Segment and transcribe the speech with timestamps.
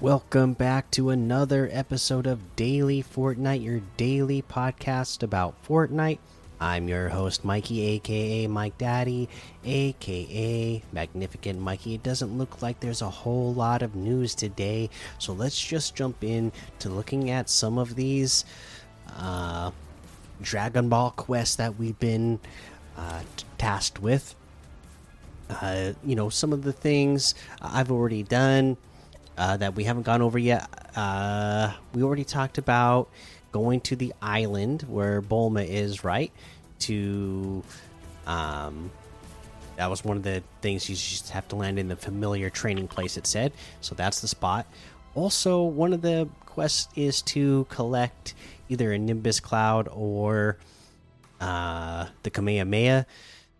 [0.00, 6.20] Welcome back to another episode of Daily Fortnite, your daily podcast about Fortnite.
[6.60, 9.28] I'm your host, Mikey, aka Mike Daddy,
[9.64, 11.94] aka Magnificent Mikey.
[11.94, 16.22] It doesn't look like there's a whole lot of news today, so let's just jump
[16.22, 18.44] in to looking at some of these
[19.16, 19.72] uh,
[20.40, 22.38] Dragon Ball quests that we've been
[22.96, 23.22] uh,
[23.58, 24.36] tasked with.
[25.50, 28.76] Uh, you know, some of the things I've already done
[29.38, 30.68] uh, that we haven't gone over yet.
[30.96, 33.08] Uh, we already talked about
[33.52, 36.32] going to the island where Bulma is, right?
[36.80, 37.62] To,
[38.26, 38.90] um,
[39.76, 42.88] that was one of the things you just have to land in the familiar training
[42.88, 43.16] place.
[43.16, 43.94] It said so.
[43.94, 44.66] That's the spot.
[45.14, 48.34] Also, one of the quests is to collect
[48.68, 50.58] either a Nimbus Cloud or
[51.40, 53.06] uh, the Kamehameha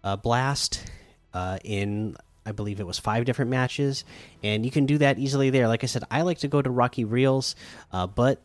[0.04, 0.84] uh, blast
[1.32, 2.16] uh, in
[2.48, 4.04] I believe it was five different matches,
[4.42, 5.68] and you can do that easily there.
[5.68, 7.54] Like I said, I like to go to Rocky Reels,
[7.92, 8.40] uh, but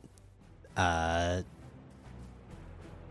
[0.76, 1.44] uh,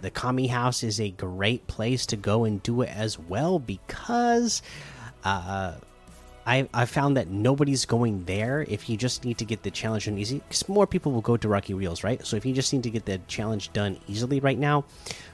[0.03, 4.61] the Kami House is a great place to go and do it as well because
[5.25, 5.77] uh,
[6.45, 10.05] I I found that nobody's going there if you just need to get the challenge
[10.05, 10.43] done easy.
[10.47, 12.25] Because more people will go to Rocky Reels, right?
[12.27, 14.85] So if you just need to get the challenge done easily right now,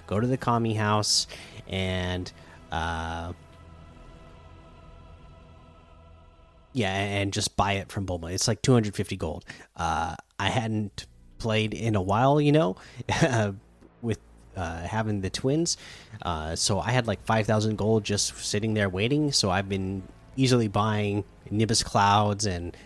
[0.07, 1.27] go to the Kami House
[1.67, 2.31] and.
[2.71, 3.33] Uh,
[6.79, 8.33] yeah, and just buy it from Bulma.
[8.33, 9.45] It's like 250 gold.
[9.77, 11.07] Uh, I hadn't
[11.39, 12.77] played in a while, you know,
[14.03, 14.21] with
[14.57, 15.77] uh, having the twins.
[16.23, 19.33] Uh, so I had like 5,000 gold just sitting there waiting.
[19.33, 20.05] So I've been
[20.37, 22.77] easily buying Nimbus Clouds and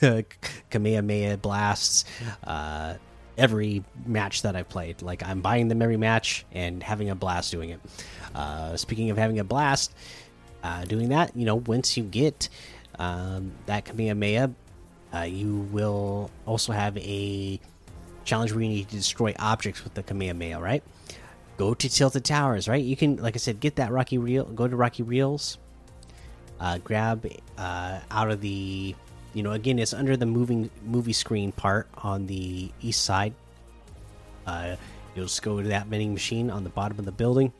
[0.70, 2.06] Kamehameha Blasts
[2.44, 2.94] uh,
[3.36, 5.02] every match that I've played.
[5.02, 7.80] Like I'm buying them every match and having a blast doing it.
[8.34, 9.94] Uh, speaking of having a blast,
[10.62, 12.48] uh, doing that, you know, once you get
[12.98, 14.50] um, that Kamehameha,
[15.14, 17.60] uh, you will also have a
[18.24, 20.82] challenge where you need to destroy objects with the Kamehameha, right?
[21.56, 22.82] Go to Tilted Towers, right?
[22.82, 25.58] You can, like I said, get that Rocky Reel, go to Rocky Reels,
[26.60, 27.26] uh, grab
[27.58, 28.94] uh, out of the,
[29.34, 33.34] you know, again, it's under the moving movie screen part on the east side.
[34.46, 34.76] Uh,
[35.14, 37.52] you'll just go to that vending machine on the bottom of the building,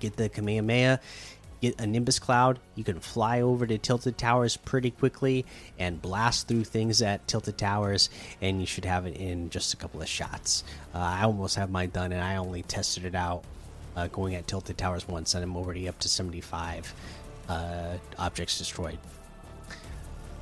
[0.00, 1.00] get the Kamehameha
[1.62, 2.58] get a Nimbus Cloud.
[2.74, 5.46] You can fly over to Tilted Towers pretty quickly
[5.78, 8.10] and blast through things at Tilted Towers,
[8.42, 10.64] and you should have it in just a couple of shots.
[10.94, 13.44] Uh, I almost have mine done, and I only tested it out
[13.96, 16.92] uh, going at Tilted Towers once, and I'm already up to 75
[17.48, 18.98] uh, objects destroyed.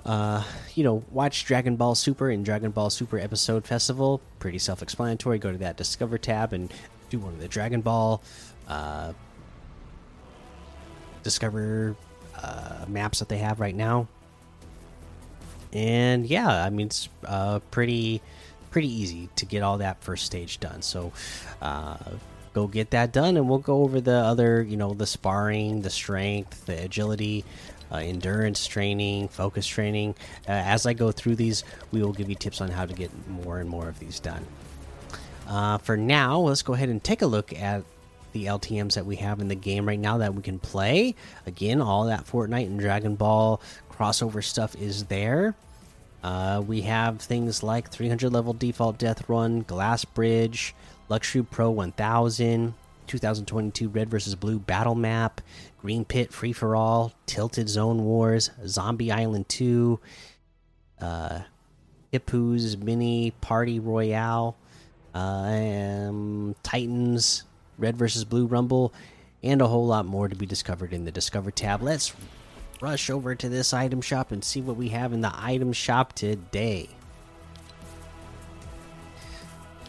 [0.05, 0.43] Uh,
[0.75, 4.23] you know, watch Dragon Ball Super and Dragon Ball Super Episode Festival.
[4.39, 5.39] Pretty self explanatory.
[5.39, 6.73] Go to that Discover tab and
[7.11, 8.23] do one of the Dragon Ball
[8.67, 9.13] uh,
[11.23, 11.97] discover
[12.37, 14.09] uh, maps that they have right now.
[15.73, 18.23] And yeah, I mean it's uh, pretty
[18.71, 20.83] pretty easy to get all that first stage done.
[20.83, 21.13] So
[21.61, 21.97] uh,
[22.53, 25.91] go get that done, and we'll go over the other, you know, the sparring, the
[25.91, 27.45] strength, the agility,
[27.91, 30.15] uh, endurance training, focus training.
[30.49, 33.11] Uh, as I go through these, we will give you tips on how to get
[33.29, 34.47] more and more of these done.
[35.49, 37.83] Uh, for now, let's go ahead and take a look at
[38.33, 41.15] the LTMs that we have in the game right now that we can play.
[41.47, 43.61] Again, all that Fortnite and Dragon Ball
[43.91, 45.55] crossover stuff is there.
[46.23, 50.75] Uh, we have things like 300 level default death run, glass bridge,
[51.09, 52.75] luxury pro 1000,
[53.07, 55.41] 2022 red versus blue battle map,
[55.81, 59.99] green pit free for all, tilted zone wars, zombie island 2,
[61.01, 61.41] uh,
[62.13, 64.57] Hippo's mini party royale,
[65.15, 67.45] uh, um, Titans
[67.81, 68.93] Red versus Blue Rumble,
[69.43, 71.83] and a whole lot more to be discovered in the Discover tab.
[71.83, 72.15] Let's
[72.81, 76.13] rush over to this item shop and see what we have in the item shop
[76.13, 76.89] today.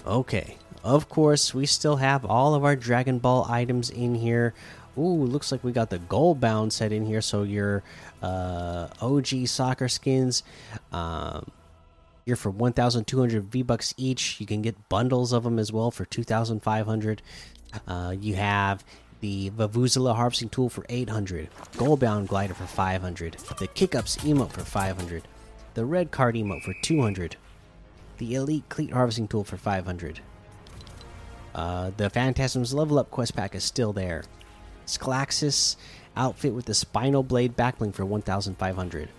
[0.06, 4.54] Okay, of course, we still have all of our Dragon Ball items in here.
[4.98, 7.22] Ooh, looks like we got the gold bound set in here.
[7.22, 7.84] So your
[8.22, 10.44] uh, OG soccer skins,
[10.92, 11.50] um,
[12.26, 14.40] here for 1,200 V bucks each.
[14.40, 17.22] You can get bundles of them as well for 2,500.
[17.88, 18.84] Uh, you have
[19.22, 25.28] the Vuvuzela harvesting tool for 800, Goldbound glider for 500, the Kickups emote for 500,
[25.76, 27.38] the red card emote for 200,
[28.18, 30.20] the Elite Cleat harvesting tool for 500.
[31.54, 34.24] Uh, the Phantasm's level up quest pack is still there.
[34.86, 35.76] Sclaxus
[36.16, 39.10] outfit with the Spinal Blade backbling for 1,500.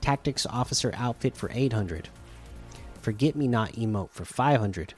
[0.00, 2.08] Tactics Officer outfit for 800.
[3.04, 4.94] Forget Me Not emote for 500.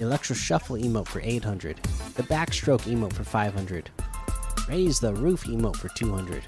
[0.00, 1.76] Electro Shuffle emote for 800.
[2.14, 3.90] The Backstroke emote for 500.
[4.66, 6.42] Raise the Roof emote for 200.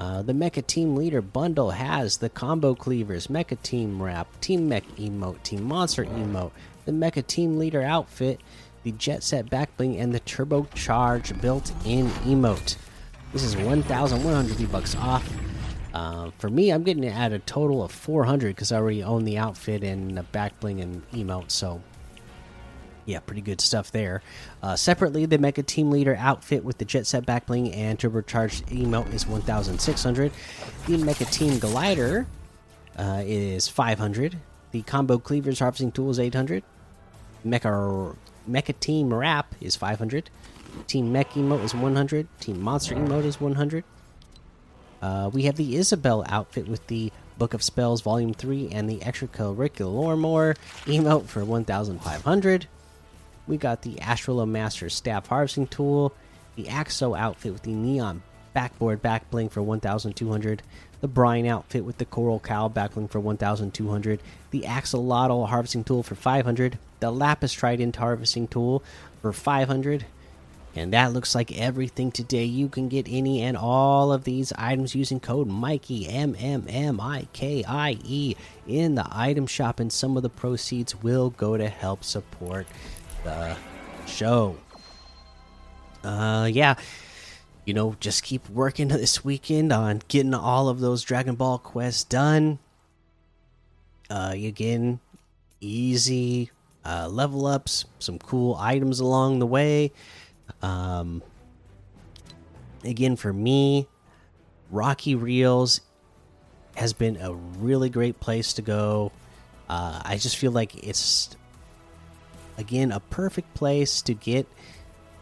[0.00, 4.88] Uh, the Mecha Team Leader bundle has the Combo Cleavers, Mecha Team Wrap, Team Mech
[4.96, 6.50] Emote, Team Monster Emote,
[6.84, 8.40] the Mecha Team Leader outfit,
[8.82, 12.74] the Jet Set Backbling, and the Turbocharge built-in emote.
[13.32, 15.32] This is 1,100 V-Bucks off.
[15.92, 19.38] Uh, for me, I'm getting at a total of 400 because I already own the
[19.38, 21.50] outfit and the backbling and emote.
[21.50, 21.82] So,
[23.04, 24.22] yeah, pretty good stuff there.
[24.62, 29.12] Uh, separately, the Mecha Team Leader outfit with the Jet Set backbling and turbocharged emote
[29.12, 30.32] is 1,600.
[30.86, 32.26] The Mecha Team Glider
[32.98, 34.38] uh, is 500.
[34.70, 36.62] The Combo Cleavers Harvesting Tool is 800.
[37.44, 38.16] Mecha
[38.48, 40.30] Mecha Team Wrap is 500.
[40.86, 42.26] Team Mech emote is 100.
[42.40, 43.84] Team Monster emote is 100.
[45.02, 49.00] Uh, we have the Isabelle outfit with the Book of Spells Volume 3 and the
[49.00, 50.54] Extracurricular More
[50.84, 52.66] emote for 1,500.
[53.48, 56.14] We got the Astrala Master Staff Harvesting Tool,
[56.54, 58.22] the Axo outfit with the Neon
[58.54, 60.62] Backboard Backbling for 1,200,
[61.00, 64.20] the Brine outfit with the Coral Cow Backbling for 1,200,
[64.52, 68.84] the Axolotl Harvesting Tool for 500, the Lapis Trident Harvesting Tool
[69.20, 70.04] for 500
[70.74, 72.44] and that looks like everything today.
[72.44, 77.00] You can get any and all of these items using code Mikey M M M
[77.00, 78.36] I K I E
[78.66, 82.66] in the item shop, and some of the proceeds will go to help support
[83.24, 83.56] the
[84.06, 84.56] show.
[86.02, 86.74] Uh, yeah,
[87.64, 92.04] you know, just keep working this weekend on getting all of those Dragon Ball quests
[92.04, 92.58] done.
[94.10, 95.00] Uh, again,
[95.60, 96.50] easy
[96.84, 99.92] uh, level ups, some cool items along the way.
[100.60, 101.22] Um,
[102.84, 103.88] again, for me,
[104.70, 105.80] Rocky Reels
[106.76, 109.12] has been a really great place to go.
[109.68, 111.36] Uh, I just feel like it's
[112.58, 114.46] again a perfect place to get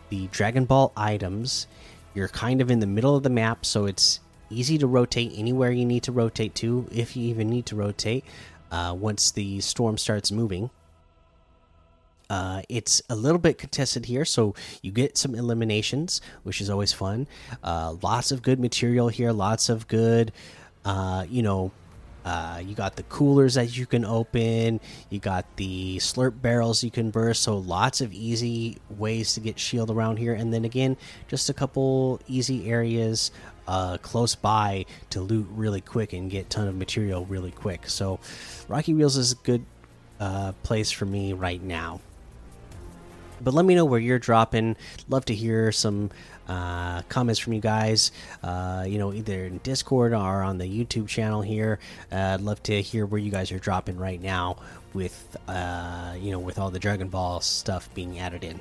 [0.09, 1.67] the Dragon Ball items.
[2.15, 5.71] You're kind of in the middle of the map, so it's easy to rotate anywhere
[5.71, 8.25] you need to rotate to, if you even need to rotate.
[8.71, 10.71] Uh, once the storm starts moving,
[12.31, 16.93] uh, it's a little bit contested here, so you get some eliminations, which is always
[16.93, 17.27] fun.
[17.63, 20.31] Uh, lots of good material here, lots of good,
[20.85, 21.73] uh, you know,
[22.25, 24.79] uh, you got the coolers that you can open,
[25.09, 29.59] you got the slurp barrels you can burst, so lots of easy ways to get
[29.59, 30.35] shield around here.
[30.35, 30.97] And then again,
[31.27, 33.33] just a couple easy areas
[33.67, 37.89] uh, close by to loot really quick and get ton of material really quick.
[37.89, 38.21] So,
[38.69, 39.65] Rocky Reels is a good
[40.21, 42.01] uh, place for me right now
[43.43, 44.77] but let me know where you're dropping.
[45.09, 46.11] Love to hear some
[46.49, 48.13] uh, comments from you guys.
[48.43, 51.79] Uh, you know, either in Discord or on the YouTube channel here.
[52.11, 54.57] Uh, I'd love to hear where you guys are dropping right now
[54.93, 58.61] with uh, you know with all the Dragon Ball stuff being added in.